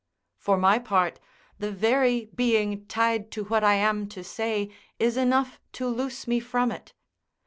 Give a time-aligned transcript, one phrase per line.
[0.39, 1.19] For my part,
[1.59, 6.39] the very being tied to what I am to say is enough to loose me
[6.39, 6.95] from it.